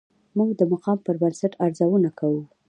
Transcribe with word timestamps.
موږ 0.37 0.49
د 0.59 0.61
مقام 0.71 0.97
پر 1.05 1.15
بنسټ 1.21 1.53
ارزونه 1.65 2.09
کوو. 2.19 2.41